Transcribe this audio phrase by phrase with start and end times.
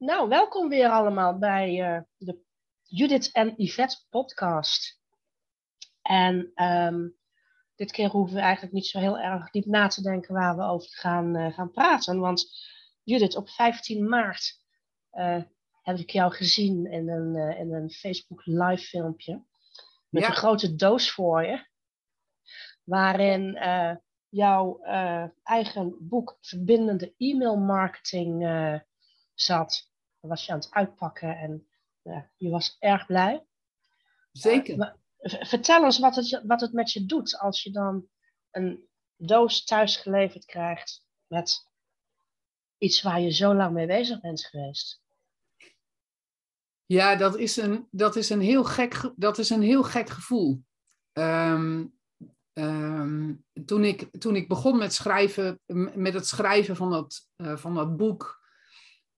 [0.00, 2.38] Nou, welkom weer allemaal bij uh, de
[2.82, 5.00] Judith en Yvette podcast.
[6.02, 7.08] En ehm,
[7.74, 10.62] dit keer hoeven we eigenlijk niet zo heel erg diep na te denken waar we
[10.62, 12.18] over gaan, uh, gaan praten.
[12.18, 12.50] Want
[13.02, 14.60] Judith, op 15 maart
[15.12, 15.42] uh,
[15.82, 19.44] heb ik jou gezien in een, in een Facebook live filmpje.
[20.08, 21.66] Met een grote doos voor je.
[22.84, 23.58] Waarin
[24.28, 24.80] jouw
[25.42, 28.42] eigen boek Verbindende E-mail Marketing
[29.34, 29.89] zat.
[30.20, 31.66] Dan was je aan het uitpakken en
[32.36, 33.44] je was erg blij.
[34.32, 34.96] Zeker.
[35.22, 38.08] vertel eens wat het, wat het met je doet als je dan
[38.50, 41.68] een doos thuis geleverd krijgt met
[42.78, 45.02] iets waar je zo lang mee bezig bent geweest.
[46.86, 50.64] Ja, dat is een, dat is een, heel, gek, dat is een heel gek gevoel.
[51.12, 51.86] Ehm,
[52.52, 53.34] ehm,
[53.64, 55.60] toen, ik, toen ik begon met, schrijven,
[55.94, 58.39] met het schrijven van dat, uh, van dat boek,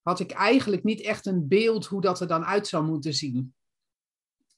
[0.02, 3.54] had ik eigenlijk niet echt een beeld hoe dat er dan uit zou moeten zien.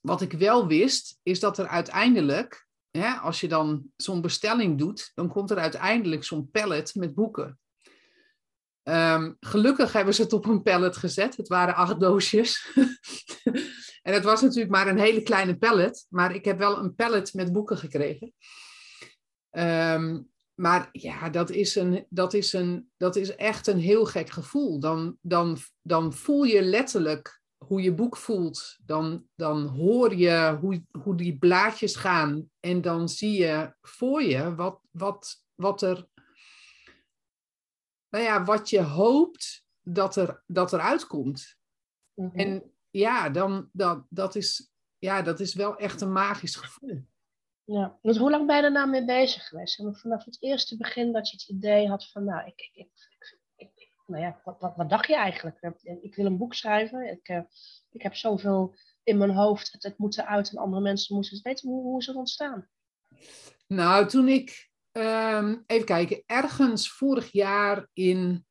[0.00, 5.12] Wat ik wel wist, is dat er uiteindelijk, hè, als je dan zo'n bestelling doet,
[5.14, 7.58] dan komt er uiteindelijk zo'n pallet met boeken.
[8.82, 11.36] Ehm, gelukkig hebben ze het op een pallet gezet.
[11.36, 12.72] Het waren acht doosjes.
[14.02, 17.34] en het was natuurlijk maar een hele kleine pallet, maar ik heb wel een pallet
[17.34, 18.32] met boeken gekregen.
[19.50, 24.30] Um, maar ja, dat is, een, dat, is een, dat is echt een heel gek
[24.30, 24.80] gevoel.
[24.80, 28.78] Dan, dan, dan voel je letterlijk hoe je boek voelt.
[28.84, 32.50] Dan, dan hoor je hoe, hoe die blaadjes gaan.
[32.60, 36.06] En dan zie je voor je wat, wat, wat er.
[38.08, 41.56] Nou ja, wat je hoopt dat er, dat er uitkomt.
[42.14, 42.38] Mhm.
[42.38, 47.06] En ja, dan, dat, dat, is, ja, dat is wel echt een magisch gevoel.
[47.66, 49.78] Ja, want hoe lang ben je er nou mee bezig geweest?
[49.78, 52.88] En vanaf het eerste begin dat je het idee had van, nou, ik, ik,
[53.56, 55.74] ik, nou ja, wat, wat, wat, dacht je eigenlijk?
[56.00, 57.40] Ik wil een boek schrijven, ik, uh,
[57.90, 61.44] ik heb zoveel in mijn hoofd, het, het moet eruit en andere mensen moeten het
[61.44, 61.68] weten.
[61.68, 62.68] Hoe, hoe is het ontstaan?
[63.66, 68.46] Nou, toen ik, um, even kijken, ergens vorig jaar in,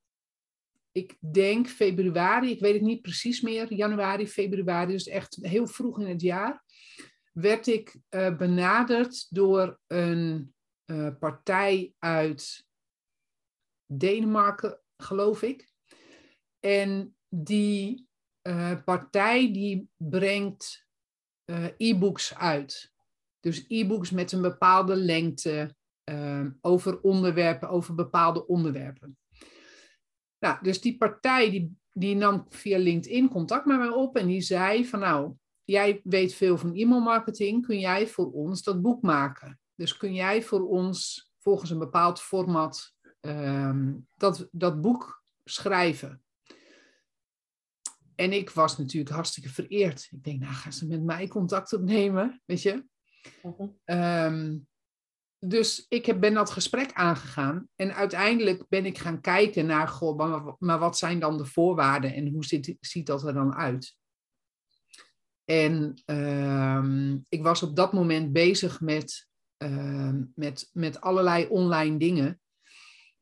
[0.92, 6.00] ik denk februari, ik weet het niet precies meer, januari, februari, dus echt heel vroeg
[6.00, 6.62] in het jaar
[7.34, 10.54] werd ik uh, benaderd door een
[10.86, 12.68] uh, partij uit
[13.86, 15.72] Denemarken, geloof ik.
[16.60, 18.08] En die
[18.48, 20.88] uh, partij die brengt
[21.78, 22.94] e-books uit.
[23.40, 25.76] Dus e-books met een bepaalde lengte
[26.62, 29.18] over onderwerpen, over bepaalde onderwerpen.
[30.40, 34.42] Nou, dus die partij die, die nam via LinkedIn contact met mij op en die
[34.42, 35.34] zei van nou,
[35.66, 39.59] jij weet veel van e-mailmarketing, kun jij voor ons dat boek maken?
[39.75, 46.24] Dus kun jij voor ons volgens een bepaald format ehm, dat, dat boek schrijven?
[48.16, 50.07] En ik was natuurlijk hartstikke vereerd.
[50.12, 52.85] Ik denk, nou gaan ze met mij contact opnemen, weet je?
[53.44, 53.68] Mhm.
[53.84, 54.57] Ehm,
[55.40, 60.18] dus ik heb, ben dat gesprek aangegaan en uiteindelijk ben ik gaan kijken naar, goh,
[60.18, 62.45] maar, maar wat zijn dan de voorwaarden en hoe
[62.80, 63.97] ziet dat er dan uit?
[65.46, 69.28] En uh, ik was op dat moment bezig met,
[69.58, 72.42] uh, met, met allerlei online dingen.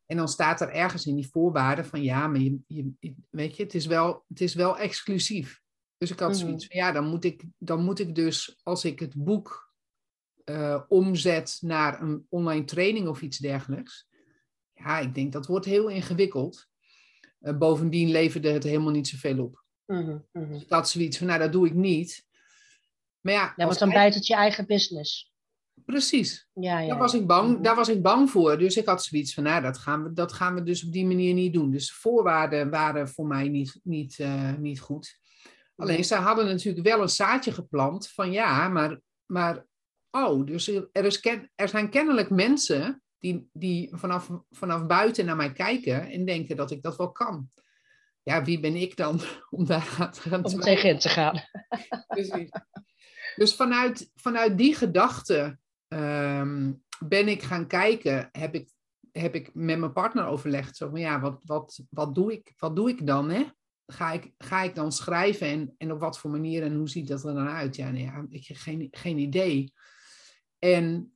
[0.05, 3.63] En dan staat er ergens in die voorwaarden van ja, maar je, je, weet je,
[3.63, 5.61] het is wel, het is wel exclusief.
[5.97, 8.99] Dus ik had zoiets van ja, dan moet ik, dan moet ik dus als ik
[8.99, 9.73] het boek
[10.45, 14.07] uh, omzet naar een online training of iets dergelijks.
[14.73, 16.67] Ja, ik denk dat wordt heel ingewikkeld.
[17.39, 19.63] Uh, bovendien leverde het helemaal niet zoveel op.
[19.91, 20.51] Mm -hmm.
[20.51, 22.25] Dus ik had zoiets van, nou, dat doe ik niet.
[23.21, 25.31] Maar ja, ja want dan bijt het je eigen business.
[25.85, 26.47] Precies.
[26.53, 27.61] Ja, ja, daar, was ik bang, mhm.
[27.61, 28.57] daar was ik bang voor.
[28.57, 31.05] Dus ik had zoiets van, nou, dat gaan we, dat gaan we dus op die
[31.05, 31.71] manier niet doen.
[31.71, 35.19] Dus de voorwaarden waren voor mij niet, niet, uh, niet goed.
[35.75, 39.65] Alleen, zij hadden natuurlijk wel een zaadje geplant van, ja, maar, maar
[40.11, 45.35] oh, dus er, is ken, er zijn kennelijk mensen die, die vanaf, vanaf buiten naar
[45.35, 47.49] mij kijken en denken dat ik dat wel kan
[48.23, 51.43] ja, wie ben ik dan om daar te gaan Om tegenin te gaan.
[52.07, 52.49] Precies.
[53.35, 58.69] Dus vanuit, vanuit die gedachte ehm, ben ik gaan kijken, heb ik,
[59.11, 60.77] heb ik met mijn partner overlegd.
[60.77, 63.29] Zo van ja, wat, wat, wat, doe, ik, wat doe ik dan?
[63.29, 63.43] Hè?
[63.85, 67.07] Ga, ik, ga ik dan schrijven en, en op wat voor manier en hoe ziet
[67.07, 67.75] dat er dan uit?
[67.75, 69.73] Ja, nee, ja ik heb geen, geen idee.
[70.59, 71.13] En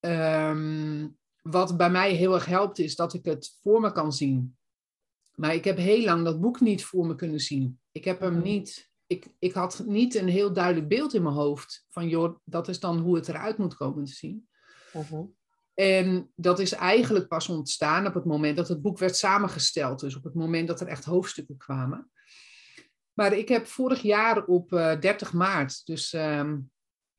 [0.00, 1.08] ehm,
[1.42, 4.56] wat bij mij heel erg helpt, is dat ik het voor me kan zien.
[5.34, 7.80] Maar ik heb heel lang dat boek niet voor me kunnen zien.
[7.92, 8.42] Ik heb hem mhm.
[8.42, 8.92] niet.
[9.06, 12.80] Ik, ik had niet een heel duidelijk beeld in mijn hoofd van, joh, dat is
[12.80, 14.48] dan hoe het eruit moet komen te zien.
[14.92, 15.22] Mhm.
[15.74, 20.00] En dat is eigenlijk pas ontstaan op het moment dat het boek werd samengesteld.
[20.00, 22.10] Dus op het moment dat er echt hoofdstukken kwamen.
[23.12, 26.70] Maar ik heb vorig jaar op uh, 30 maart, dus um,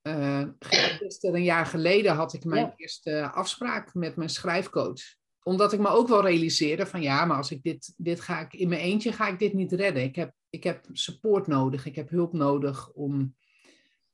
[0.08, 2.74] uh, gisteren een jaar geleden, had ik mijn Ja.
[2.76, 5.02] eerste afspraak met mijn schrijfcoach.
[5.48, 8.54] Omdat ik me ook wel realiseerde van ja, maar als ik dit, dit ga ik
[8.54, 10.04] in mijn eentje, ga ik dit niet redden.
[10.04, 13.36] Ik heb, ik heb support nodig, ik heb hulp nodig om,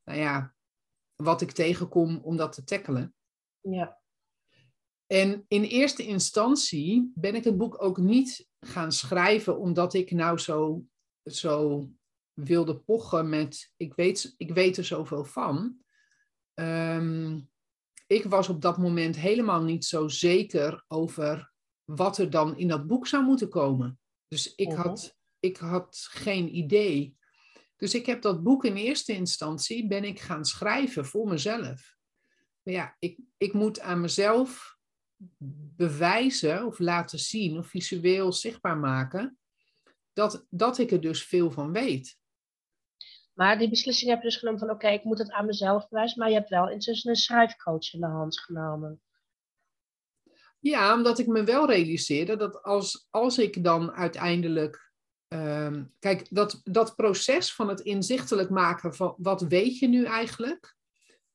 [0.04, 0.56] nou ja,
[1.16, 3.16] wat ik tegenkom, om dat te tackelen.
[3.62, 4.00] Ja.
[5.08, 10.38] En in eerste instantie ben ik het boek ook niet gaan schrijven omdat ik nou
[10.38, 10.86] zo,
[11.24, 11.88] zo
[12.34, 15.78] wilde pochen met ik weet, ik weet er zoveel van.
[16.54, 17.40] Ehm,
[18.12, 21.52] ik was op dat moment helemaal niet zo zeker over
[21.84, 24.00] wat er dan in dat boek zou moeten komen.
[24.28, 24.82] Dus ik, Mhm.
[24.82, 27.16] had, ik had geen idee.
[27.78, 31.96] Dus ik heb dat boek in eerste instantie ben ik gaan schrijven voor mezelf.
[32.64, 34.78] Maar ja, ik, ik moet aan mezelf
[35.76, 39.38] bewijzen of laten zien of visueel zichtbaar maken
[40.14, 42.20] dat, dat ik er dus veel van weet.
[43.42, 46.20] Maar die beslissing heb je dus genomen van oké, ik moet het aan mezelf bewijzen.
[46.20, 49.02] Maar je hebt wel intussen een schrijfcoach in de hand genomen.
[50.60, 54.92] Ja, omdat ik me wel realiseerde dat als, als ik dan uiteindelijk.
[55.28, 60.76] ehm, kijk, dat, dat proces van het inzichtelijk maken van wat weet je nu eigenlijk.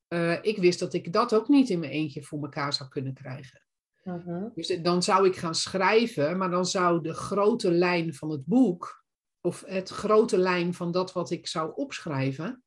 [0.08, 3.14] eh, ik wist dat ik dat ook niet in mijn eentje voor elkaar zou kunnen
[3.14, 3.62] krijgen.
[4.02, 4.48] Mhm.
[4.54, 9.05] Dus dan zou ik gaan schrijven, maar dan zou de grote lijn van het boek,
[9.46, 12.62] of het grote lijn van dat wat ik zou opschrijven,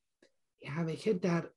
[0.55, 1.53] ja, weet je, daar,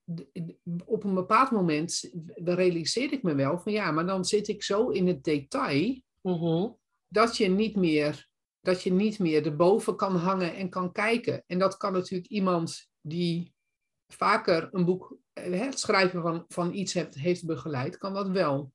[0.85, 4.89] op een bepaald moment realiseerde ik me wel van ja, maar dan zit ik zo
[4.89, 6.71] in het detail Mhm.
[7.09, 8.29] dat je niet meer,
[8.61, 11.45] dat je niet meer erboven kan hangen en kan kijken.
[11.47, 13.55] En dat kan natuurlijk iemand die
[14.13, 18.73] vaker een boek, eh, het schrijven van, van iets heeft, heeft begeleid, kan dat wel.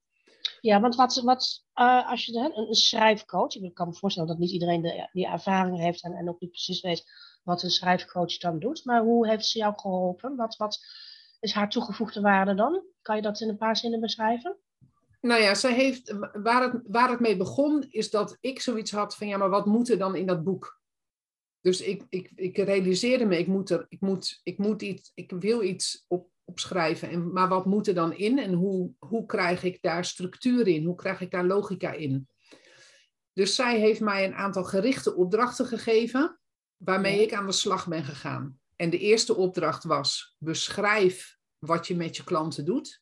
[0.61, 4.51] Ja, want wat, wat eh, als je een, schrijfcoach, ik kan me voorstellen dat niet
[4.51, 7.03] iedereen de, die ervaring heeft en, en ook niet precies weet
[7.43, 10.35] wat een schrijfcoach dan doet, maar hoe heeft ze jou geholpen?
[10.35, 10.79] Wat, wat
[11.39, 12.83] is haar toegevoegde waarde dan?
[13.01, 14.57] Kan je dat in een paar zinnen beschrijven?
[15.21, 19.15] Nou ja, ze heeft, waar, het, waar het mee begon, is dat ik zoiets had
[19.15, 20.81] van ja, maar wat moet er dan in dat boek?
[21.61, 25.31] Dus ik, ik, ik realiseerde me, ik moet, er, ik moet, ik moet iets, ik
[25.31, 27.09] wil iets op, opschrijven.
[27.09, 30.85] En, maar wat moet er dan in en hoe, hoe krijg ik daar structuur in?
[30.85, 32.27] Hoe krijg ik daar logica in?
[33.33, 36.39] Dus zij heeft mij een aantal gerichte opdrachten gegeven,
[36.77, 38.59] waarmee ik aan de slag ben gegaan.
[38.75, 43.01] En de eerste opdracht was: beschrijf wat je met je klanten doet.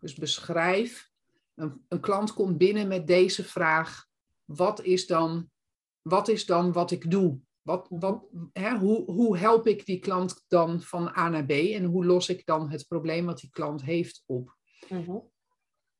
[0.00, 1.10] Dus beschrijf,
[1.54, 4.06] een, een klant komt binnen met deze vraag:
[4.44, 5.50] wat is dan,
[6.02, 7.40] wat, is dan wat ik doe?
[7.64, 11.84] Wat, wat, hè, hoe, hoe help ik die klant dan van A naar B en
[11.84, 14.56] hoe los ik dan het probleem wat die klant heeft op?
[14.88, 15.18] Mhm.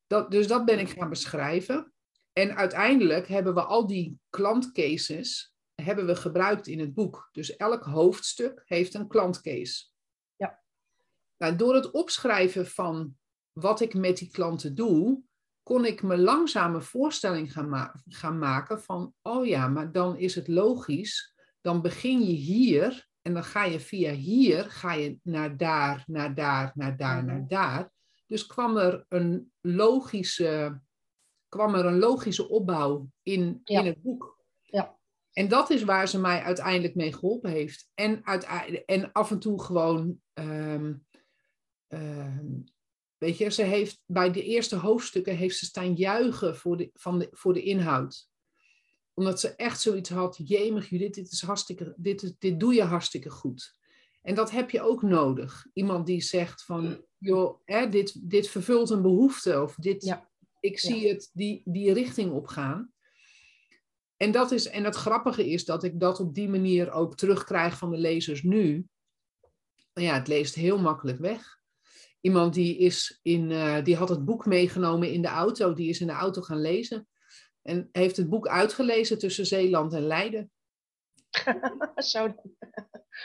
[0.06, 1.93] Dat, dus dat ben ik gaan beschrijven.
[2.32, 7.28] En uiteindelijk hebben we al die klantcases hebben we gebruikt in het boek.
[7.32, 9.84] Dus elk hoofdstuk heeft een klantcase.
[10.37, 10.62] Ja.
[11.37, 13.17] Nou, door het opschrijven van
[13.52, 15.22] wat ik met die klanten doe,
[15.62, 20.17] kon ik me langzaam een voorstelling gaan, ma- gaan maken van, oh ja, maar dan
[20.17, 21.33] is het logisch,
[21.64, 26.34] dan begin je hier en dan ga je via hier, ga je naar daar, naar
[26.34, 27.26] daar, naar daar, Mhm.
[27.26, 27.93] naar daar.
[28.26, 30.81] Dus kwam er een logische,
[31.49, 33.81] kwam er een logische opbouw in, Ja.
[33.81, 34.44] in het boek.
[34.62, 34.99] Ja.
[35.32, 37.91] En dat is waar ze mij uiteindelijk mee geholpen heeft.
[37.94, 38.22] En,
[38.86, 40.94] en af en toe gewoon, ehm,
[41.86, 42.46] ehm,
[43.19, 47.19] weet je, ze heeft bij de eerste hoofdstukken heeft ze staan juichen voor de, van
[47.19, 48.29] de, voor de inhoud.
[49.14, 52.82] Omdat ze echt zoiets had, jemig Judith, dit, is hartstikke, dit, is, dit doe je
[52.82, 53.76] hartstikke goed.
[54.22, 55.66] En dat heb je ook nodig.
[55.72, 59.62] Iemand die zegt van, joh, hè, dit, dit vervult een behoefte.
[59.62, 60.30] Of dit, Ja.
[60.60, 62.92] ik zie het die, die richting op gaan.
[64.16, 67.78] En, dat is, en het grappige is dat ik dat op die manier ook terugkrijg
[67.78, 68.86] van de lezers nu.
[69.92, 71.58] Ja, het leest heel makkelijk weg.
[72.20, 76.00] Iemand die, is in, eh, die had het boek meegenomen in de auto, die is
[76.00, 77.08] in de auto gaan lezen.
[77.64, 80.50] En heeft het boek uitgelezen tussen Zeeland en Leiden.
[81.96, 82.34] Zo.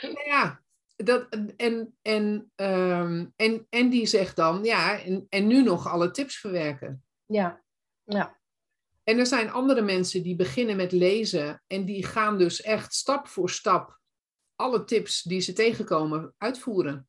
[0.00, 0.62] Nou ja,
[0.96, 6.10] dat, en, en, ehm, en, en die zegt dan, ja, en, en nu nog alle
[6.10, 7.04] tips verwerken.
[7.26, 7.64] Ja.
[8.04, 8.38] Ja.
[9.04, 13.26] En er zijn andere mensen die beginnen met lezen en die gaan dus echt stap
[13.26, 14.00] voor stap
[14.60, 17.08] alle tips die ze tegenkomen uitvoeren.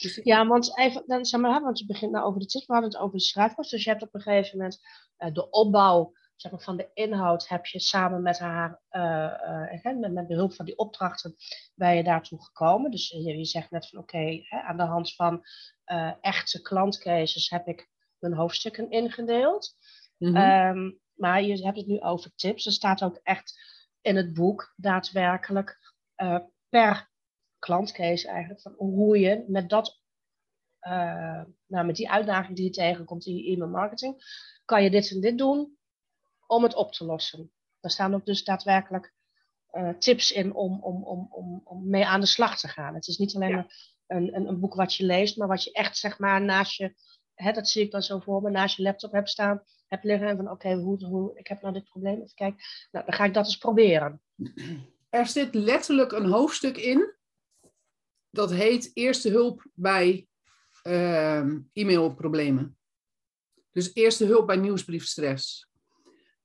[0.00, 2.72] Dus Ja, want even, dan, zeg maar, want je begint nou over de tips, we
[2.72, 3.70] hadden het over de schrijfkost.
[3.70, 4.80] Dus je hebt op een gegeven moment
[5.16, 9.82] eh, de opbouw zeg maar, van de inhoud heb je samen met haar, eh, eh,
[9.82, 11.34] hè, met, met behulp van die opdrachten,
[11.74, 12.90] ben je daartoe gekomen.
[12.90, 15.44] Dus je, je zegt net van oké, aan de hand van
[15.84, 19.76] eh, echte klantcases heb ik mijn hoofdstukken ingedeeld.
[20.18, 20.36] Mhm.
[20.36, 22.66] Ehm, maar je hebt het nu over tips.
[22.66, 23.60] Er staat ook echt
[24.00, 25.78] in het boek daadwerkelijk
[26.14, 27.10] eh, per
[27.58, 30.00] klantcase eigenlijk, van hoe je met dat,
[30.82, 34.16] uh, nou, met die uitdaging die je tegenkomt in je e-mail marketing,
[34.64, 35.77] kan je dit en dit doen
[36.48, 37.52] om het op te lossen.
[37.80, 39.12] Daar staan ook dus daadwerkelijk
[39.72, 42.94] uh, tips in om, om, om, om, om mee aan de slag te gaan.
[42.94, 43.66] Het is niet alleen
[44.06, 46.94] een, een, een boek wat je leest, maar wat je echt zeg maar naast je,
[47.34, 50.28] hè, dat zie ik dan zo voor me, naast je laptop hebt staan, hebt liggen
[50.28, 53.24] en van oké, hoe, hoe, ik heb nou dit probleem, even kijken, nou dan ga
[53.24, 54.22] ik dat eens proberen.
[55.08, 57.14] Er zit letterlijk een hoofdstuk in,
[58.30, 60.28] dat heet Eerste hulp bij
[60.82, 62.78] uh, e-mailproblemen.
[63.72, 65.67] Dus eerste hulp bij nieuwsbriefstress.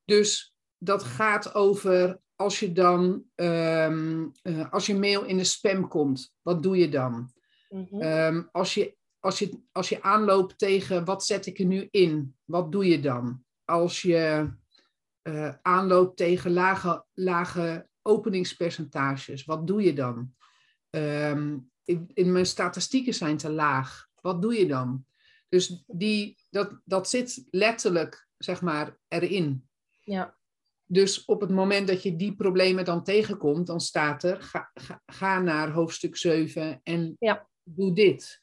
[0.06, 5.88] Dus dat gaat over als je dan, um, uh, als je mail in de spam
[5.88, 7.32] komt, wat doe je dan?
[7.70, 8.02] Mhm.
[8.02, 12.36] Ehm, als, je, als, je, als je aanloopt tegen wat zet ik er nu in,
[12.46, 13.44] wat doe je dan?
[13.66, 14.52] Als je
[15.24, 20.34] uh, aanloopt tegen lage, lage openingspercentages, wat doe je dan?
[20.90, 25.06] Um, in, in, mijn statistieken zijn te laag, wat doe je dan?
[25.50, 29.68] Dus die, dat, dat zit letterlijk, zeg maar, erin.
[30.04, 30.38] Ja.
[30.86, 35.02] Dus op het moment dat je die problemen dan tegenkomt, dan staat er: ga, ga,
[35.06, 37.50] ga naar hoofdstuk 7 en ja.
[37.64, 38.42] doe dit.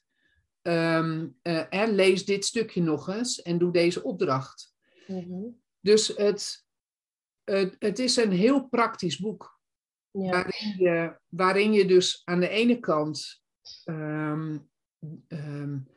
[0.61, 4.73] Um, uh, lees dit stukje nog eens en doe deze opdracht.
[5.07, 6.65] Mm Dus het,
[7.43, 9.59] het, het is een heel praktisch boek.
[10.11, 10.29] Ja.
[10.29, 13.43] Waarin, je, waarin je dus aan de ene kant
[13.85, 14.69] um,
[15.27, 15.87] um,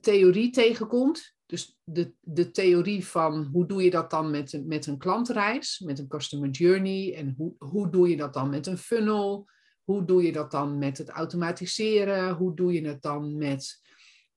[0.00, 1.36] theorie tegenkomt.
[1.48, 5.98] Dus de, de theorie van hoe doe je dat dan met, met een klantreis, met
[5.98, 7.14] een customer journey.
[7.14, 9.48] En hoe, hoe doe je dat dan met een funnel?
[9.84, 12.34] Hoe doe je dat dan met het automatiseren?
[12.34, 13.80] Hoe doe je het dan met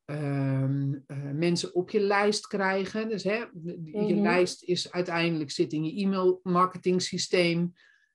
[0.06, 3.10] um, uh, mensen op je lijst krijgen?
[3.10, 4.22] Dus hè, je Mhm.
[4.22, 7.74] lijst is uiteindelijk zit in je e-mail marketing systeem.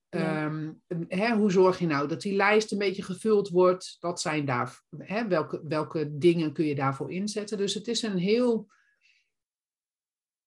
[0.09, 0.45] Ja.
[0.45, 3.97] Um, hè, hoe zorg je nou dat die lijst een beetje gevuld wordt?
[4.01, 7.59] Wat zijn daar, hè, welke, welke dingen kun je daarvoor inzetten?
[7.59, 8.75] Dus het is een heel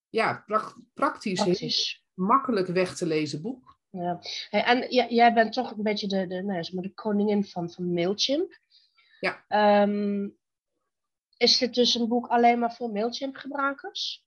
[0.09, 2.03] ja, pra- praktisch, Praktisch.
[2.13, 3.77] makkelijk weg te lezen boek.
[3.89, 4.19] Ja.
[4.49, 7.71] Hey, en jij bent toch een beetje de, de, nou zeg maar de koningin van,
[7.71, 8.59] van Mailchimp.
[9.19, 9.45] Ja.
[9.47, 10.29] Ehm,
[11.37, 14.23] is dit dus een boek alleen maar voor Mailchimp gebruikers?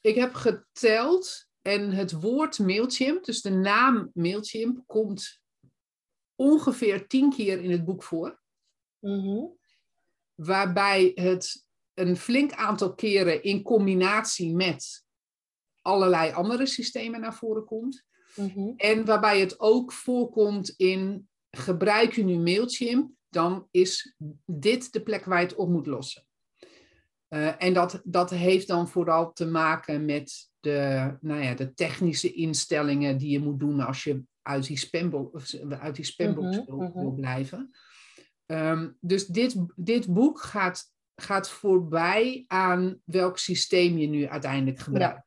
[0.00, 5.40] Ik heb geteld en het woord Mailchimp, dus de naam Mailchimp, komt
[6.34, 8.40] ongeveer tien keer in het boek voor.
[8.98, 9.44] Mhm.
[10.34, 11.65] Waarbij het
[11.96, 15.04] een flink aantal keren in combinatie met
[15.80, 18.04] allerlei andere systemen naar voren komt.
[18.34, 18.72] Mhm.
[18.76, 25.24] En waarbij het ook voorkomt in gebruik je nu Mailchimp, dan is dit de plek
[25.24, 26.26] waar je het op moet lossen.
[27.28, 32.32] Uh, en dat, dat heeft dan vooral te maken met de, nou ja, de technische
[32.32, 35.30] instellingen die je moet doen als je uit die, spambo
[35.68, 36.98] uit die spambox Mhm, wil, mhm.
[36.98, 37.70] wil blijven.
[38.46, 45.26] Um, dus dit, dit boek gaat, gaat voorbij aan welk systeem je nu uiteindelijk gebruikt.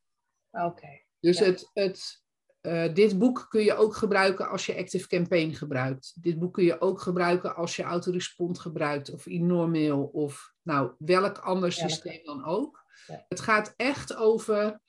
[0.51, 1.01] Oké.
[1.19, 1.45] Dus Ja.
[1.45, 2.23] het, het,
[2.61, 6.13] uh, dit boek kun je ook gebruiken als je Active Campaign gebruikt.
[6.21, 11.37] Dit boek kun je ook gebruiken als je Autorespond gebruikt of Enormail of nou, welk
[11.37, 12.85] ander systeem dan ook.
[13.07, 13.25] Ja.
[13.27, 14.79] Het gaat echt over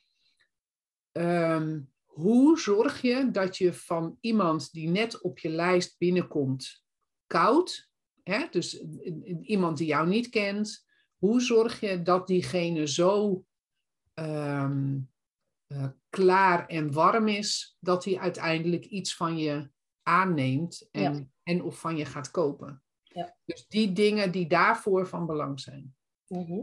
[1.13, 6.85] um, hoe zorg je dat je van iemand die net op je lijst binnenkomt,
[7.27, 7.91] koud,
[8.23, 8.47] hè?
[8.51, 8.83] dus
[9.43, 10.87] iemand die jou niet kent,
[11.21, 13.45] hoe zorg je dat diegene zo
[14.15, 15.11] um,
[15.69, 19.71] uh, klaar en warm is, dat hij uiteindelijk iets van je
[20.03, 21.27] aanneemt en, Ja.
[21.43, 22.83] en of van je gaat kopen.
[23.03, 23.37] Ja.
[23.45, 25.95] Dus die dingen die daarvoor van belang zijn.
[26.27, 26.61] Mhm.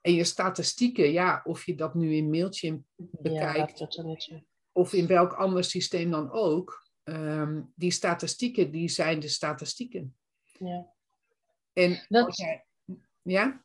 [0.00, 4.44] En je statistieken, ja, of je dat nu in Mailchimp Ja, bekijkt, toe.
[4.72, 10.16] of in welk ander systeem dan ook, um, die statistieken, die zijn de statistieken.
[10.58, 10.92] Ja.
[11.72, 12.66] En Dat- jij-
[13.22, 13.64] ja?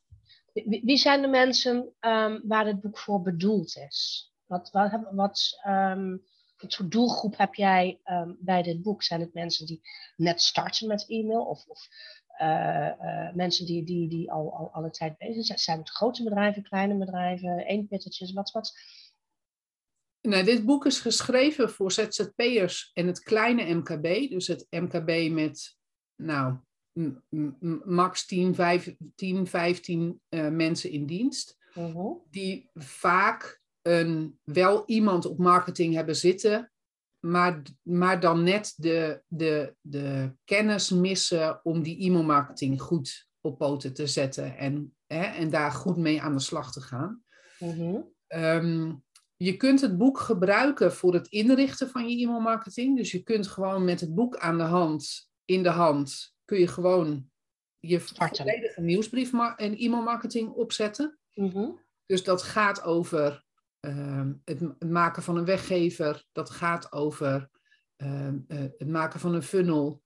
[0.64, 4.32] Wie, zijn de mensen ehm, waar dit boek voor bedoeld is?
[4.46, 6.18] Wat, wat, wat, ehm,
[6.56, 9.04] voor doelgroep heb jij ehm, bij dit boek?
[9.04, 9.82] Zijn het mensen die
[10.16, 11.46] net starten met e-mail?
[11.46, 11.88] Of, of
[12.38, 15.60] eh, eh, mensen die, die, die al, al alle tijd bezig zijn?
[15.60, 18.34] Zijn het grote bedrijven, kleine bedrijven, eenpittertjes?
[18.34, 18.74] Wat, wat?
[20.22, 24.30] Nou, dit boek is geschreven voor ZZP'ers en het kleine MKB.
[24.30, 25.78] Dus het MKB met,
[26.16, 26.58] nou,
[27.84, 31.58] max 10, 5, 10 15 uh, mensen in dienst.
[31.74, 32.08] Mhm.
[32.30, 36.72] Die vaak een, wel iemand op marketing hebben zitten,
[37.20, 43.94] maar, maar dan net de, de, de kennis missen om die e-mailmarketing goed op poten
[43.94, 47.24] te zetten en, hè, en daar goed mee aan de slag te gaan.
[47.60, 48.02] Mhm.
[48.28, 49.04] Um,
[49.38, 52.98] je kunt het boek gebruiken voor het inrichten van je e-mailmarketing.
[52.98, 56.68] Dus je kunt gewoon met het boek aan de hand in de hand kun je
[56.68, 57.30] gewoon
[57.80, 58.46] je Starten.
[58.46, 61.20] volledige nieuwsbrief en e-mailmarketing opzetten.
[61.34, 61.70] Mhm.
[62.06, 63.44] Dus dat gaat over
[63.80, 67.50] ehm, het maken van een weggever, dat gaat over
[67.96, 70.04] ehm, eh, het maken van een funnel.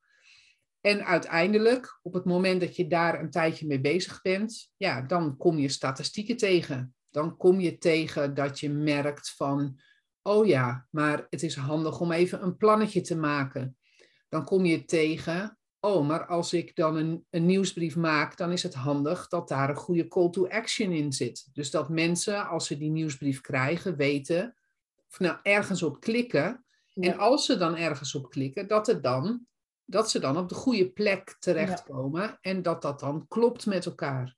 [0.82, 5.38] En uiteindelijk, op het moment dat je daar een tijdje mee bezig bent, ja, dan
[5.38, 6.96] kom je statistieken tegen.
[7.10, 9.80] Dan kom je tegen dat je merkt van,
[10.22, 13.78] oh ja, maar het is handig om even een plannetje te maken.
[14.30, 18.64] Dan kom je tegen, oh, maar als ik dan een, een nieuwsbrief maak, dan is
[18.64, 21.50] het handig dat daar een goede call to action in zit.
[21.54, 24.56] Dus dat mensen, als ze die nieuwsbrief krijgen, weten,
[25.10, 26.66] of nou ergens op klikken.
[26.94, 27.12] Ja.
[27.12, 29.48] En als ze dan ergens op klikken, dat, het dan,
[29.86, 34.38] dat ze dan op de goede plek terechtkomen en dat dat dan klopt met elkaar.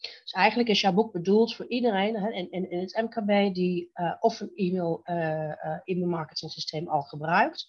[0.00, 3.90] Dus eigenlijk is jouw boek bedoeld voor iedereen hè, in, in, in het MKB die
[3.92, 7.68] eh, of een e-mail, eh, eh, e-mail marketing systeem al gebruikt,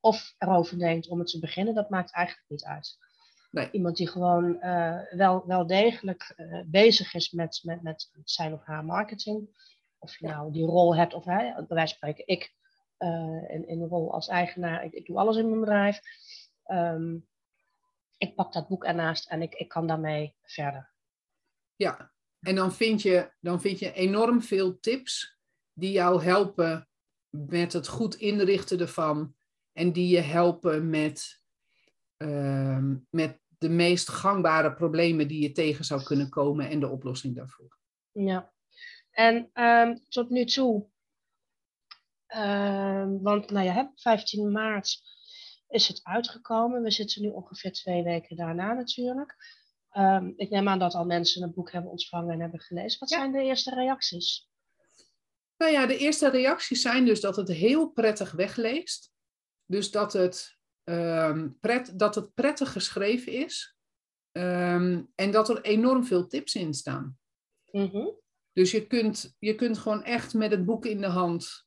[0.00, 1.74] of erover denkt om het te beginnen.
[1.74, 2.98] Dat maakt eigenlijk niet uit.
[3.50, 3.70] Nee.
[3.70, 8.64] Iemand die gewoon eh, wel, wel degelijk eh, bezig is met, met, met zijn of
[8.64, 9.48] haar marketing.
[9.98, 10.36] Of je Ja.
[10.36, 12.54] nou die rol hebt, of hè, bij wijze van spreken, ik
[12.96, 16.00] eh, in, in de rol als eigenaar, ik, ik doe alles in mijn bedrijf.
[16.64, 17.16] Ehm,
[18.18, 20.92] ik pak dat boek ernaast en ik, ik kan daarmee verder.
[21.76, 25.38] Ja, en dan vind, je, dan vind je enorm veel tips
[25.72, 26.88] die jou helpen
[27.28, 29.36] met het goed inrichten ervan.
[29.78, 31.42] En die je helpen met,
[32.16, 37.36] ehm, met de meest gangbare problemen die je tegen zou kunnen komen en de oplossing
[37.36, 37.78] daarvoor.
[38.12, 38.52] Ja,
[39.10, 40.86] en ehm, tot nu toe,
[42.26, 45.00] ehm, want nou ja, hè, 15 maart
[45.68, 46.82] is het uitgekomen.
[46.82, 49.56] We zitten nu ongeveer twee weken daarna natuurlijk.
[50.36, 52.98] Ik neem aan dat al mensen het boek hebben ontvangen en hebben gelezen.
[53.00, 53.18] Wat Ja.
[53.18, 54.48] zijn de eerste reacties?
[55.56, 59.12] Nou ja, de eerste reacties zijn dus dat het heel prettig wegleest.
[59.68, 63.76] Dus dat het, ehm, pret, dat het prettig geschreven is.
[64.32, 67.18] Ehm, en dat er enorm veel tips in staan.
[67.70, 68.06] Mhm.
[68.52, 71.66] Dus je kunt, je kunt gewoon echt met het boek in de hand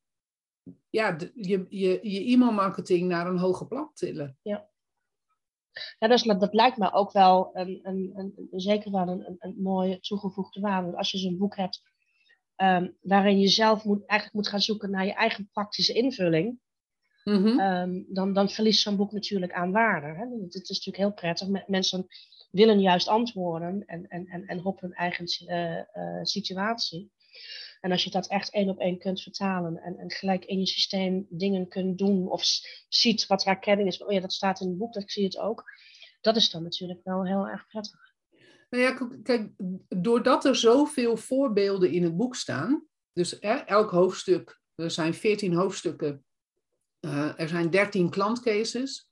[0.89, 4.37] ja, je, je, je e-mailmarketing naar een hoger plan tillen.
[5.99, 9.99] Ja, dus dat, lijkt me ook wel een, een, een, zeker wel een, een, mooie
[9.99, 10.85] toegevoegde waarde.
[10.85, 11.81] Want Als je zo'n boek hebt
[12.55, 16.59] ehm, waarin je zelf moet, eigenlijk moet gaan zoeken naar je eigen praktische invulling.
[17.23, 17.59] Mhm.
[17.59, 20.07] Ehm, dan, dan verliest zo'n boek natuurlijk aan waarde.
[20.07, 20.25] Hè?
[20.43, 21.47] Het, is natuurlijk heel prettig.
[21.47, 22.07] Me- Mensen
[22.51, 27.11] willen juist antwoorden en, en, en, en op hun eigen eh, eh, situatie.
[27.81, 30.65] En als je dat echt één op één kunt vertalen en, en gelijk in je
[30.65, 32.43] systeem dingen kunt doen of
[32.89, 35.37] ziet wat herkenning is, oh ja, dat staat in het boek, dat ik zie het
[35.37, 35.63] ook.
[36.21, 37.99] Dat is dan natuurlijk wel heel erg prettig.
[38.69, 39.51] Nou ja, kijk,
[39.87, 45.53] doordat er zoveel voorbeelden in het boek staan, dus hè, elk hoofdstuk, er zijn 14
[45.53, 46.25] hoofdstukken,
[47.01, 49.09] eh, er zijn 13 klantcases.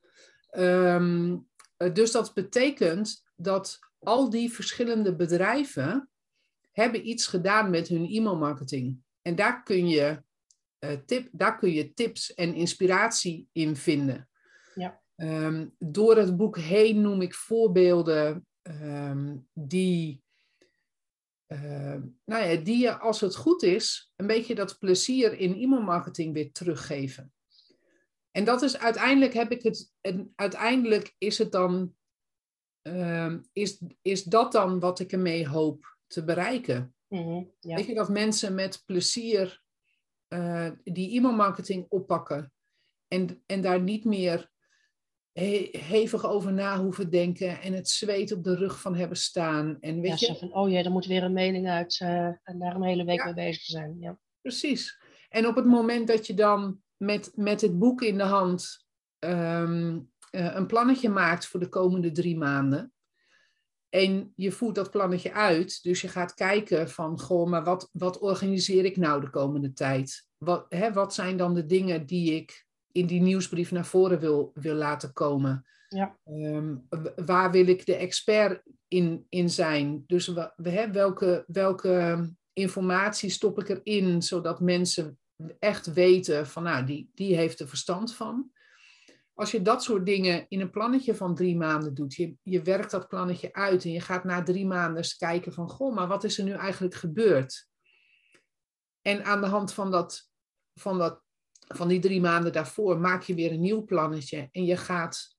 [0.50, 1.38] Ehm,
[1.78, 6.10] eh, dus dat betekent dat al die verschillende bedrijven
[6.72, 8.98] hebben iets gedaan met hun e-mailmarketing.
[9.22, 10.24] En daar kun je,
[10.80, 14.30] eh, tip, daar kun je tips en inspiratie in vinden.
[14.76, 15.02] Ja.
[15.16, 20.24] Ehm, door het boek heen noem ik voorbeelden ehm, die,
[22.26, 26.52] nou ja, die je, als het goed is, een beetje dat plezier in e-mailmarketing weer
[26.52, 27.34] teruggeven.
[28.40, 31.96] En dat is uiteindelijk heb ik het, en uiteindelijk is het dan,
[32.82, 36.96] ehm, is, is dat dan wat ik ermee hoop te bereiken?
[37.08, 37.76] Mhm, ja.
[37.76, 39.64] Weet je, dat mensen met plezier
[40.28, 42.54] eh, die e-mailmarketing oppakken
[43.08, 44.52] en, en daar niet meer
[45.32, 49.78] he- hevig over na hoeven denken en het zweet op de rug van hebben staan.
[49.80, 52.60] En Ja, weet je, van, oh jee, er moet weer een mening uit eh, en
[52.60, 53.26] daar een hele week Ja.
[53.26, 53.98] mee bezig zijn.
[54.00, 54.20] Ja.
[54.42, 54.98] precies.
[55.30, 58.86] En op het moment dat je dan met, met het boek in de hand
[59.20, 60.00] ehm,
[60.32, 62.94] eh, een plannetje maakt voor de komende drie maanden.
[63.90, 68.20] En je voert dat plannetje uit, dus je gaat kijken van, goh, maar wat, wat
[68.20, 70.28] organiseer ik nou de komende tijd?
[70.38, 74.52] Wat, hè, wat zijn dan de dingen die ik in die nieuwsbrief naar voren wil,
[74.54, 75.66] wil laten komen?
[75.88, 76.18] Ja.
[76.24, 76.76] Ehm,
[77.26, 80.04] waar wil ik de expert in, in zijn?
[80.08, 85.19] Dus we, hè, welke, welke informatie stop ik erin, zodat mensen
[85.60, 88.52] echt weten van, nou, die, die heeft er verstand van.
[89.34, 92.92] Als je dat soort dingen in een plannetje van drie maanden doet, je, je werkt
[92.92, 96.24] dat plannetje uit en je gaat na drie maanden eens kijken van, goh, maar wat
[96.24, 97.68] is er nu eigenlijk gebeurd?
[99.02, 100.30] En aan de hand van, dat,
[100.74, 101.22] van, dat,
[101.68, 104.50] van die drie maanden daarvoor maak je weer een nieuw plannetje.
[104.52, 105.36] En je gaat,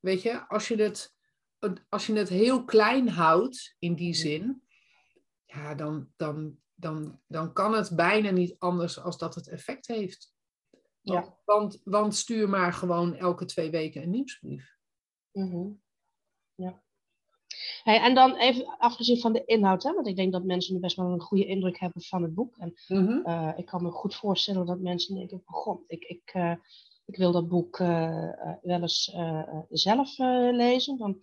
[0.00, 1.14] weet je, als je het,
[1.88, 4.62] als je het heel klein houdt in die zin,
[5.44, 10.34] ja, dan, dan, dan, dan kan het bijna niet anders als dat het effect heeft.
[11.00, 11.38] Ja.
[11.44, 14.76] Want, want stuur maar gewoon elke twee weken een nieuwsbrief.
[15.32, 15.68] Mhm.
[16.54, 16.82] Ja.
[17.82, 20.80] Hey, en dan even afgezien van de inhoud, hè, want ik denk dat mensen nu
[20.80, 22.56] best wel een goede indruk hebben van het boek.
[22.56, 23.26] En Mhm.
[23.26, 26.54] eh, ik kan me goed voorstellen dat mensen denken: goh, ik, ik, eh,
[27.04, 29.14] ik wil dat boek eh, wel eens
[29.68, 30.18] zelf
[30.52, 30.98] lezen.
[30.98, 31.20] Dan,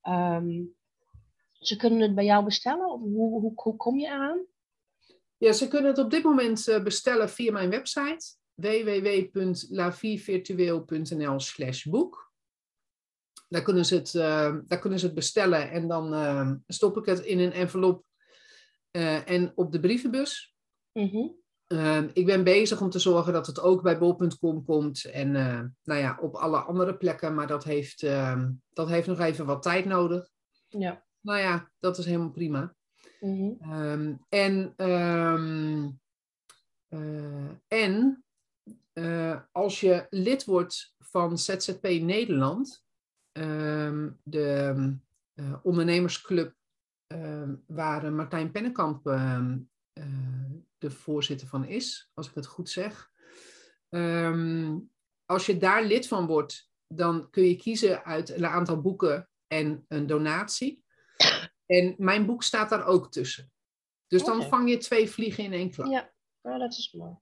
[0.00, 0.62] ehm,
[1.58, 2.90] ze kunnen het bij jou bestellen?
[2.92, 4.46] Of hoe, hoe, hoe kom je eraan?
[5.38, 12.32] Ja, ze kunnen het op dit moment eh, bestellen via mijn website www.lavievirtueel.nl slash boek.
[13.48, 17.04] Daar kunnen, ze het, eh, daar kunnen ze het bestellen en dan eh, stop ik
[17.04, 18.06] het in een envelop
[18.90, 20.56] en op de brievenbus.
[20.92, 21.26] Mhm.
[22.12, 25.32] Ik ben bezig om te zorgen dat het ook bij bol.com komt en
[25.82, 28.00] nou ja, op alle andere plekken, maar dat heeft,
[28.68, 30.30] dat heeft nog even wat tijd nodig.
[30.68, 31.04] Ja.
[31.20, 32.76] Nou ja, dat is helemaal prima.
[33.20, 33.52] Mhm.
[33.60, 35.88] Ehm, en ehm,
[36.88, 38.24] eh, en
[38.92, 42.84] eh, als je lid wordt van ZZP Nederland,
[43.32, 44.74] ehm, de
[45.34, 46.56] eh, ondernemersclub
[47.66, 49.04] waar Martijn Pennekamp
[50.78, 53.10] de voorzitter van is, als ik het goed zeg.
[55.24, 59.84] Als je daar lid van wordt, dan kun je kiezen uit een aantal boeken en
[59.88, 60.84] een donatie.
[61.68, 63.52] En mijn boek staat daar ook tussen.
[64.06, 65.90] Dus dan vang je twee vliegen in één klap.
[65.90, 67.16] Ja, nou, dat is mooi.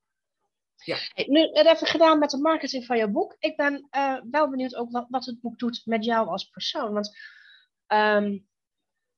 [0.84, 0.96] Ja.
[1.14, 3.36] Hey, nu het even gedaan met de marketing van jouw boek.
[3.38, 6.92] Ik ben eh, wel benieuwd ook wat, wat het boek doet met jou als persoon.
[6.92, 7.16] Want
[7.86, 8.38] ehm,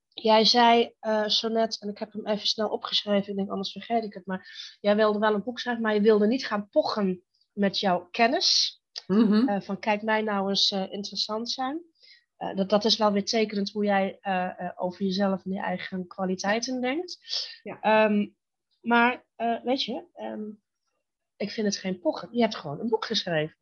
[0.08, 3.72] jij zei eh, zo net, en ik heb hem even snel opgeschreven, ik denk anders
[3.72, 4.26] vergeet ik het.
[4.26, 8.08] Maar jij wilde wel een boek schrijven, maar je wilde niet gaan pochen met jouw
[8.10, 8.80] kennis.
[9.06, 9.48] Mhm.
[9.48, 11.82] Eh, van kijk mij nou eens interessant zijn.
[12.38, 15.60] Eh, dat, dat is wel weer tekenend hoe jij eh, eh, over jezelf en je
[15.60, 17.18] eigen kwaliteiten denkt.
[17.62, 17.80] Ja.
[17.80, 18.26] Ehm,
[18.80, 19.24] maar
[19.64, 20.48] weet je, ehm,
[21.36, 22.28] ik vind het geen pochen.
[22.32, 23.56] Je hebt gewoon een boek geschreven.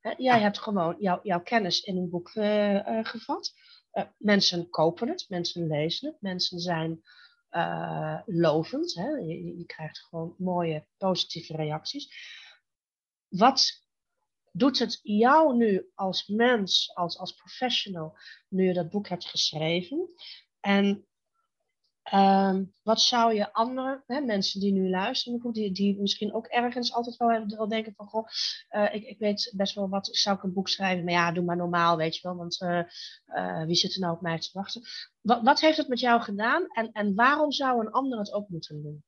[0.00, 0.10] Hè?
[0.10, 0.42] Jij Ja.
[0.42, 2.30] hebt gewoon jouw jouw kennis in een boek
[3.02, 3.52] gevat.
[4.18, 7.02] Mensen kopen het, mensen lezen het, mensen zijn
[8.26, 8.94] lovend.
[8.94, 9.08] Hè?
[9.08, 12.08] Je- je krijgt gewoon mooie positieve reacties.
[13.28, 13.86] Wat
[14.52, 18.16] doet het jou nu als mens, als, als professional,
[18.48, 20.14] nu je dat boek hebt geschreven?
[20.60, 21.06] En
[22.02, 26.92] ehm, wat zou je andere hè, mensen die nu luisteren, die, die misschien ook ergens
[26.92, 28.28] altijd wel, hebben- denken van, goh,
[28.68, 31.04] eh, ik, ik weet best wel wat, zou ik een boek schrijven?
[31.04, 32.82] Maar ja, doe maar normaal, weet je wel, want eh,
[33.24, 34.82] eh, wie zit er nou op mij te wachten?
[35.20, 38.48] Wat, wat heeft het met jou gedaan en, en waarom zou een ander het ook
[38.48, 39.02] moeten doen?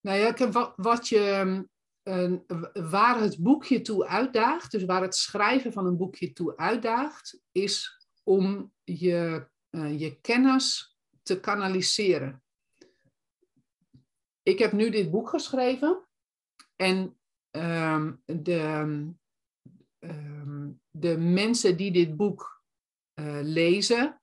[0.00, 1.66] Nou ja, wat, wat je,
[2.10, 2.32] eh,
[2.90, 7.98] waar het boekje toe uitdaagt, dus waar het schrijven van een boekje toe uitdaagt, is
[8.22, 12.42] om je, eh, je kennis te kanaliseren.
[14.42, 16.08] Ik heb nu dit boek geschreven
[16.76, 17.18] en
[17.50, 18.60] ehm, de,
[19.98, 22.62] ehm, de mensen die dit boek
[23.14, 24.22] eh, lezen,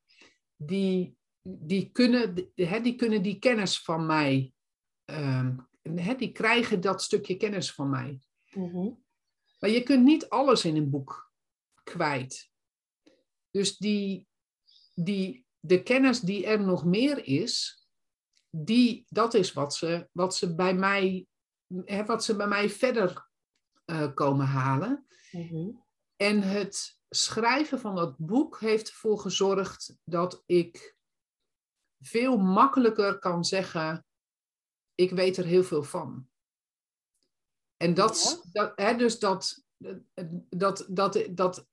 [0.56, 4.52] die, die, kunnen, die kunnen die kennis van mij
[5.08, 5.56] Ehm,
[5.96, 8.20] hè, die krijgen dat stukje kennis van mij.
[8.52, 8.90] Mhm.
[9.60, 11.32] Maar je kunt niet alles in een boek
[11.84, 12.50] kwijt.
[13.52, 14.28] Dus die,
[14.94, 17.86] die, de kennis die er nog meer is,
[18.50, 21.28] die, dat is wat ze, wat ze bij mij,
[21.86, 23.30] hè, wat ze bij mij verder
[23.86, 25.08] eh, komen halen.
[25.32, 25.70] Mhm.
[26.16, 30.96] En het schrijven van dat boek heeft ervoor gezorgd dat ik
[32.00, 34.06] veel makkelijker kan zeggen:
[34.98, 36.30] ik weet er heel veel van.
[37.78, 39.64] En dat, dat hè, dus dat,
[40.50, 41.68] dat, dat, dat,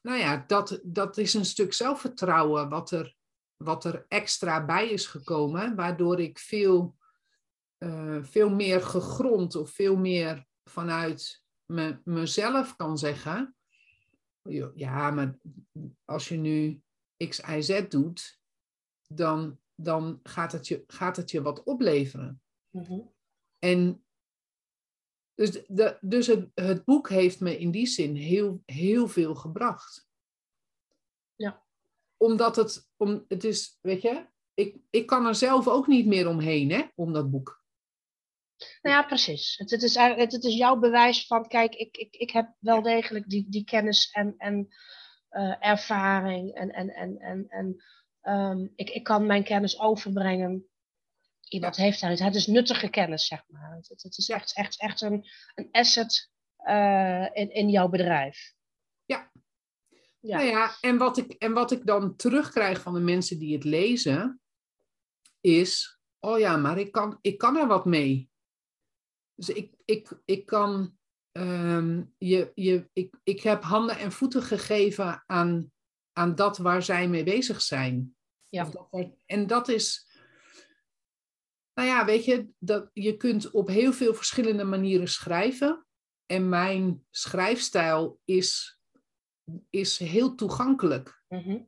[0.00, 3.16] nou ja, dat, dat is een stuk zelfvertrouwen wat er,
[3.56, 6.96] wat er extra bij is gekomen, waardoor ik veel,
[7.78, 13.56] eh, veel meer gegrond of veel meer vanuit me, mezelf kan zeggen.
[14.74, 15.38] Ja, maar
[16.04, 16.82] als je nu
[17.28, 18.40] X, Y, Z doet,
[19.06, 22.42] dan, dan gaat, het je, gaat het je wat opleveren.
[22.70, 23.00] Mhm.
[23.58, 24.04] En
[25.34, 30.08] dus, de, dus het, het boek heeft me in die zin heel, heel veel gebracht.
[31.34, 31.62] Ja.
[32.16, 36.28] Omdat het, om, het is, weet je, ik, ik kan er zelf ook niet meer
[36.28, 37.60] omheen, hè, om dat boek.
[38.82, 39.56] Nou ja, precies.
[39.56, 43.28] Het, het, is, het is jouw bewijs van, kijk, ik, ik, ik heb wel degelijk
[43.28, 44.68] die, die kennis en, en
[45.28, 47.82] eh, ervaring en, en, en, en, en
[48.22, 50.66] ehm, ik, ik kan mijn kennis overbrengen.
[51.48, 52.20] Iemand heeft daar iets.
[52.20, 53.76] Het is nuttige kennis, zeg maar.
[53.88, 58.54] Het, is echt, echt, echt een, een asset eh, in, in jouw bedrijf.
[59.04, 59.30] Ja.
[60.20, 60.36] Ja.
[60.36, 63.64] Nou ja, en wat, ik, en wat ik dan terugkrijg van de mensen die het
[63.64, 64.40] lezen,
[65.40, 68.30] is, oh ja, maar ik kan, ik kan er wat mee.
[69.34, 70.96] Dus ik, ik, ik kan.
[71.32, 75.72] ehm, je, je, ik, ik heb handen en voeten gegeven aan,
[76.12, 78.16] aan dat waar zij mee bezig zijn.
[78.48, 78.64] Ja.
[78.64, 80.10] Dat- en dat is.
[81.74, 85.86] Nou ja, weet je, dat, je kunt op heel veel verschillende manieren schrijven.
[86.26, 88.80] En mijn schrijfstijl is,
[89.70, 91.22] is heel toegankelijk.
[91.28, 91.58] Mhm.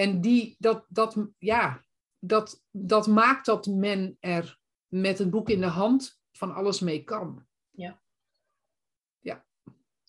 [0.00, 1.84] En die, dat, dat, ja,
[2.18, 7.04] dat, dat maakt dat men er met het boek in de hand van alles mee
[7.04, 7.46] kan.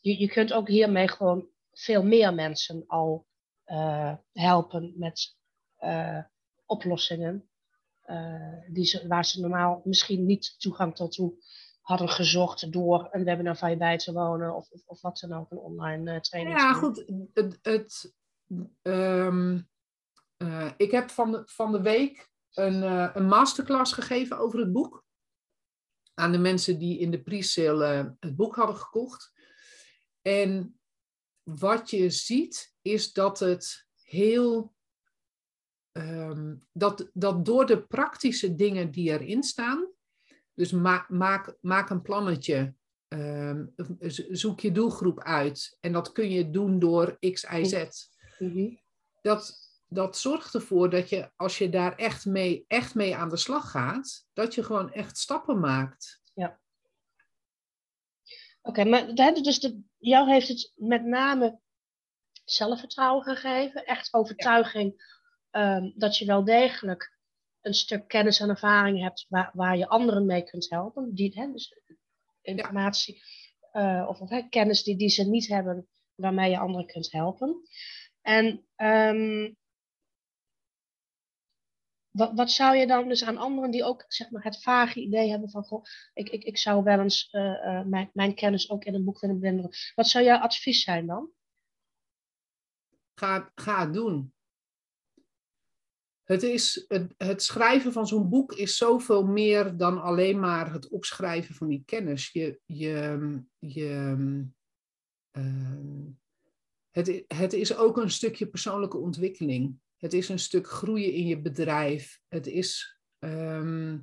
[0.01, 3.27] Je, je kunt ook hiermee gewoon veel meer mensen al
[3.71, 5.35] eh, helpen met
[5.77, 6.23] eh,
[6.65, 7.49] oplossingen.
[8.01, 11.33] eh, die ze, waar ze normaal misschien niet toegang tot toe
[11.81, 15.33] hadden gezocht door een webinar van je bij te wonen of, of, of wat dan
[15.33, 16.57] ook, een online training.
[16.57, 17.05] Ja, goed.
[17.33, 18.15] Het, het,
[18.81, 19.59] ehm,
[20.37, 22.81] eh, ik heb van de, van de week een,
[23.17, 25.05] een masterclass gegeven over het boek.
[26.13, 29.31] Aan de mensen die in de pre-sale het boek hadden gekocht.
[30.21, 30.80] En
[31.43, 34.73] wat je ziet is dat het heel.
[35.91, 39.87] ehm, dat, dat door de praktische dingen die erin staan.
[40.53, 42.73] Dus ma maak, maak een plannetje.
[43.07, 43.65] Ehm,
[44.29, 45.77] zoek je doelgroep uit.
[45.79, 47.85] En dat kun je doen door X, Y, Z.
[48.39, 48.75] Mhm.
[49.21, 53.37] Dat, dat zorgt ervoor dat je, als je daar echt mee, echt mee aan de
[53.37, 56.21] slag gaat, dat je gewoon echt stappen maakt.
[58.61, 61.59] Oké, maar dus de, jou heeft het met name
[62.43, 65.19] zelfvertrouwen gegeven, echt overtuiging
[65.51, 67.19] ehm, dat je wel degelijk
[67.61, 71.13] een stuk kennis en ervaring hebt waar, waar je anderen mee kunt helpen.
[71.13, 71.81] Die, hè, dus
[72.41, 73.23] informatie
[73.71, 77.61] eh, of, of hè, kennis die, die ze niet hebben, waarmee je anderen kunt helpen.
[78.21, 79.53] En ehm,
[82.11, 85.29] wat, wat zou je dan dus aan anderen die ook zeg maar, het vage idee
[85.29, 88.83] hebben van goh, ik, ik, ik zou wel eens eh, eh, mijn, mijn kennis ook
[88.83, 89.71] in een boek willen blenderen.
[89.95, 91.29] Wat zou jouw advies zijn dan?
[93.13, 94.33] Ga, ga het doen.
[96.23, 100.89] Het, is, het, het schrijven van zo'n boek is zoveel meer dan alleen maar het
[100.89, 102.31] opschrijven van die kennis.
[102.31, 104.15] Je, je, je,
[105.31, 106.03] ehm,
[106.91, 109.79] het, het is ook een stukje persoonlijke ontwikkeling.
[110.01, 112.19] Het is een stuk groeien in je bedrijf.
[112.27, 113.99] Het is ehm,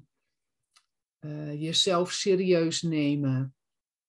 [1.18, 3.54] eh, jezelf serieus nemen.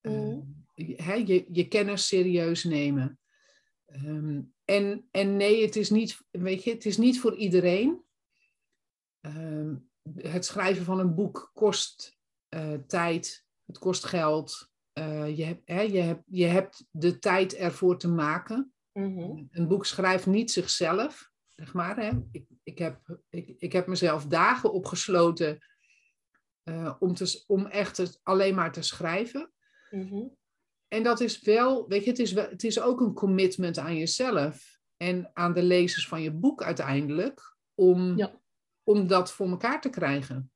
[0.02, 0.40] Mhm.
[0.74, 3.20] Eh, je- hè, je, je kennis serieus nemen.
[3.86, 8.04] Ehm, en, en nee, het is, niet, weet je, het is niet voor iedereen.
[9.20, 9.76] Ehm,
[10.16, 12.18] het schrijven van een boek kost
[12.50, 14.72] eh, tijd, het kost geld.
[14.94, 18.74] Eh, je, hebt, hè, je, hebt, je hebt de tijd ervoor te maken.
[18.92, 19.44] Mhm.
[19.52, 21.29] Een boek schrijft niet zichzelf,
[21.60, 21.98] zeg maar.
[21.98, 22.12] Hè.
[22.32, 25.60] Ik, ik, heb, ik, ik heb mezelf dagen opgesloten
[26.64, 29.52] eh, om, te, om echt het, alleen maar te schrijven.
[29.90, 30.28] Mhm.
[30.88, 33.98] En dat is wel, weet je, het is, wel, het is ook een commitment aan
[33.98, 38.42] jezelf en aan de lezers van je boek uiteindelijk, om, Ja.
[38.84, 40.52] om dat voor elkaar te krijgen.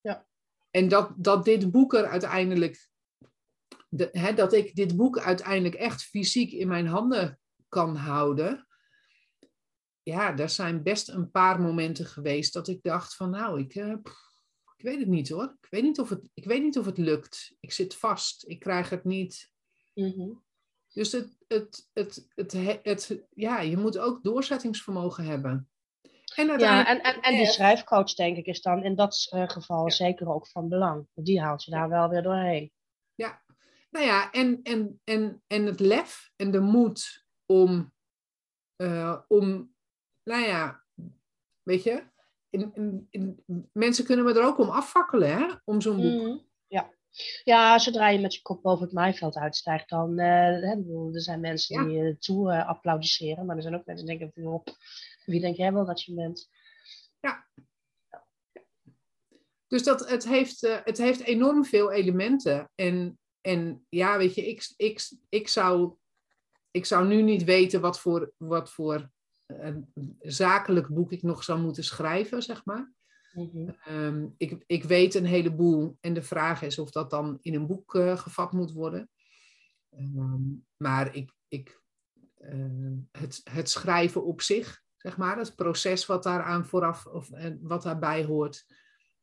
[0.00, 0.26] Ja.
[0.70, 2.88] En dat, dat dit boek er uiteindelijk,
[3.88, 8.65] de, hè, dat ik dit boek uiteindelijk echt fysiek in mijn handen kan houden.
[10.06, 13.92] Ja, er zijn best een paar momenten geweest dat ik dacht van nou, ik, eh,
[14.76, 15.56] ik weet het niet hoor.
[15.60, 17.54] Ik weet niet, of het, ik weet niet of het lukt.
[17.60, 18.48] Ik zit vast.
[18.48, 19.50] Ik krijg het niet.
[19.94, 20.28] Mhm.
[20.92, 25.70] Dus het, het, het, het, het, het- ja, je moet ook doorzettingsvermogen hebben.
[26.34, 27.50] En Ja, en, en, en die Ja.
[27.50, 29.90] schrijfcoach denk ik is dan in dat eh, geval Ja.
[29.94, 31.06] zeker ook van belang.
[31.14, 32.72] Die houdt je daar wel weer doorheen.
[33.90, 37.92] nou ja, en, en, en, en het lef en de moed om,
[38.76, 39.74] eh, om
[40.26, 40.84] nou ja,
[41.62, 42.02] weet je,
[42.50, 46.22] in, in, in- mensen kunnen me er ook om afvakkelen, hè, om zo'n boek.
[46.22, 46.36] Mhm.
[46.66, 46.90] Ja.
[47.44, 50.26] ja, zodra je met je kop boven het maaiveld uitstijgt, dan eh,
[50.62, 51.84] hè, ik bedoel, er zijn mensen Ja.
[51.88, 54.64] die je toe eh, applaudisseren, maar er zijn ook mensen die denken, joh,
[55.24, 56.48] wie denk jij wel dat je bent?
[59.68, 62.70] Dus dat, het, heeft, eh, het heeft enorm veel elementen.
[62.74, 65.94] En, en ja, weet je, ik, ik, ik, zou,
[66.70, 69.04] ik zou nu niet weten wat voor, wat voor eh,
[70.20, 72.92] zakelijk boek ik nog zou moeten schrijven, zeg maar.
[73.36, 73.68] Mhm.
[73.68, 77.66] Ehm, ik, ik weet een heleboel en de vraag is of dat dan in een
[77.66, 79.10] boek eh, gevat moet worden.
[79.90, 80.42] Ehm,
[80.76, 81.82] maar ik, ik,
[82.34, 87.58] eh, het, het schrijven op zich, zeg maar, het proces wat daaraan vooraf of en
[87.62, 88.66] wat daarbij hoort.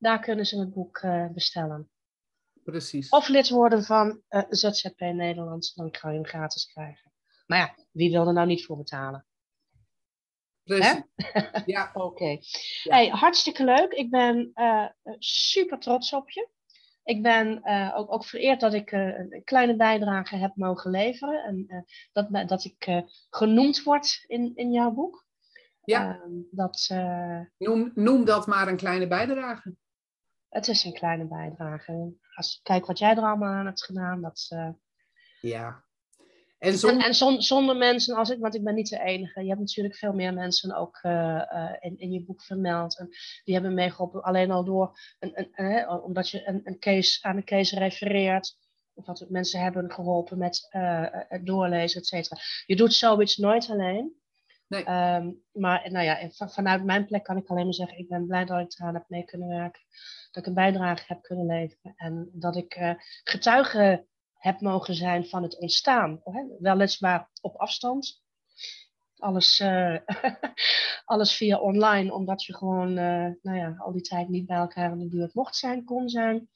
[0.00, 1.90] Daar kunnen ze het boek bestellen.
[2.64, 3.08] Precies.
[3.08, 7.12] Of lid worden van uh, ZZP Nederland, dan kan je hem gratis krijgen.
[7.46, 9.26] Maar ja, wie wil er nou niet voor betalen?
[10.62, 11.02] Precies.
[11.66, 11.90] Ja.
[11.94, 12.04] Oké.
[12.04, 12.42] Okay.
[12.82, 12.94] Ja.
[12.94, 13.92] Hey, hartstikke leuk.
[13.92, 14.86] Ik ben uh,
[15.18, 16.48] super trots op je.
[17.02, 21.44] Ik ben uh, ook, ook vereerd dat ik een kleine bijdrage heb mogen leveren.
[21.44, 25.26] En dat, dat ik genoemd word in, in jouw boek.
[25.84, 26.20] Ja.
[26.22, 26.88] Ehm, dat,
[27.58, 29.76] noem, noem dat maar een kleine bijdrage.
[30.50, 32.12] Het is een kleine bijdrage.
[32.34, 34.22] Als kijk wat jij er allemaal aan hebt gedaan.
[34.22, 34.68] Dat, uh...
[35.40, 35.84] Ja.
[36.58, 37.00] En, zonder...
[37.00, 39.42] en, en zon, zonder mensen als ik, want ik ben niet de enige.
[39.42, 41.12] Je hebt natuurlijk veel meer mensen ook uh,
[41.52, 42.98] uh, in, in je boek vermeld.
[42.98, 43.08] En
[43.44, 47.44] die hebben meegeholpen alleen al door, een, een, omdat je een, een case, aan een
[47.44, 48.56] case refereert.
[48.94, 50.66] Of dat mensen hebben geholpen met
[51.28, 52.40] het doorlezen, et cetera.
[52.66, 54.19] Je doet zoiets nooit alleen.
[54.70, 54.88] Nee.
[54.88, 58.26] Um, maar nou ja, van, vanuit mijn plek kan ik alleen maar zeggen, ik ben
[58.26, 59.82] blij dat ik eraan heb mee kunnen werken.
[60.30, 61.92] Dat ik een bijdrage heb kunnen leveren.
[61.96, 62.92] En dat ik uh,
[63.24, 66.22] getuige heb mogen zijn van het ontstaan.
[66.58, 68.22] Weliswaar op afstand.
[69.16, 69.96] Alles, uh,
[71.04, 74.92] alles via online, omdat je gewoon uh, nou ja, al die tijd niet bij elkaar
[74.92, 76.48] in de buurt mocht zijn, kon zijn.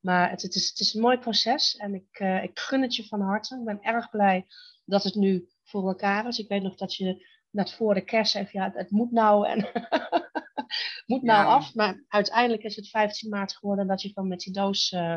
[0.00, 3.06] Maar het, het, is, het is een mooi proces en ik, ik gun het je
[3.06, 3.58] van harte.
[3.58, 4.46] Ik ben erg blij
[4.84, 6.38] dat het nu voor elkaar is.
[6.38, 9.58] Ik weet nog dat je net voor de kerst zei, ja, het moet nou en
[11.06, 11.44] moet nou Ja.
[11.44, 11.74] af.
[11.74, 15.16] Maar uiteindelijk is het 15 maart geworden dat je dan met die doos eh,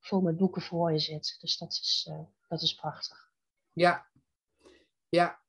[0.00, 1.36] vol met boeken voor je zit.
[1.40, 3.30] Dus dat is, eh, dat is prachtig.
[3.72, 4.06] Ja.
[5.08, 5.40] Ja.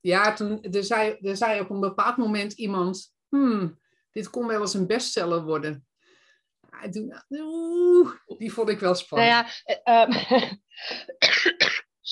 [0.00, 4.60] Ja, toen, er, zei, er zei op een bepaald moment iemand, hmm, dit kon wel
[4.60, 5.86] eens een bestseller worden.
[7.30, 9.30] Oeh, die vond ik wel spannend.
[9.30, 10.54] Nou ja, eh, ehm,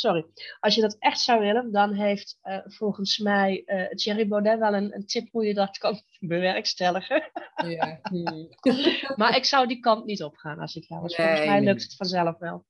[0.00, 0.26] sorry.
[0.60, 4.74] Als je dat echt zou willen, dan heeft uh, volgens mij uh, Thierry Baudet wel
[4.74, 7.30] een, een, tip hoe je dat kan bewerkstelligen.
[7.54, 7.98] Ja.
[8.02, 8.48] Hmm.
[9.20, 11.16] maar ik zou die kant niet opgaan als ik jou was.
[11.16, 12.64] Nee, volgens mij lukt het vanzelf wel.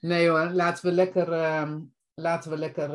[0.00, 1.74] Nee hoor, laten we lekker, uh,
[2.14, 2.90] laten we lekker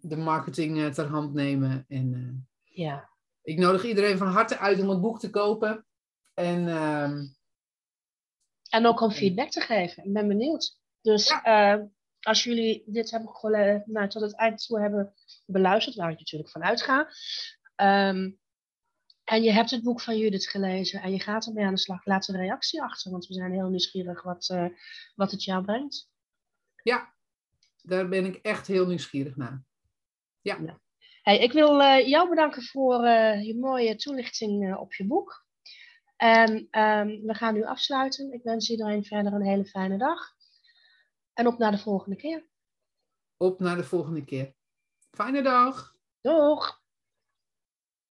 [0.00, 1.84] de marketing eh, ter hand nemen.
[1.88, 3.08] En, eh, ja.
[3.42, 5.86] Ik nodig iedereen van harte uit om het boek te kopen.
[6.34, 7.26] En, ehm,
[8.68, 10.04] en ook om feedback te geven.
[10.04, 10.78] Ik ben benieuwd.
[11.00, 11.88] Dus ja.
[12.20, 15.14] Als jullie dit hebben gewoon, nou, tot het eind toe hebben
[15.46, 16.98] beluisterd, waar ik natuurlijk van uitga.
[17.76, 18.38] Um,
[19.24, 22.04] en je hebt het boek van Judith gelezen en je gaat ermee aan de slag,
[22.04, 24.66] laat een reactie achter, want we zijn heel nieuwsgierig wat, uh,
[25.14, 26.10] wat het jou brengt.
[26.82, 27.14] Ja,
[27.82, 29.64] daar ben ik echt heel nieuwsgierig naar.
[30.40, 30.58] Ja.
[30.64, 30.80] ja.
[31.22, 35.46] Hey, ik wil uh, jou bedanken voor uh, je mooie toelichting op je boek.
[36.16, 38.32] En um, we gaan nu afsluiten.
[38.32, 40.34] Ik wens iedereen verder een hele fijne dag.
[41.40, 42.46] En op naar de volgende keer.
[43.36, 44.54] Op naar de volgende keer.
[45.10, 45.96] Fijne dag.
[46.20, 46.79] Doeg!